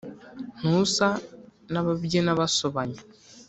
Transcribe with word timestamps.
Ntusa 0.59 1.07
nababyina 1.71 2.31
basobanya 2.39 3.01